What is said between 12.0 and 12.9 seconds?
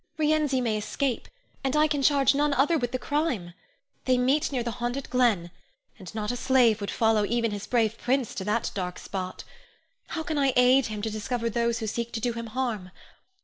to do him harm?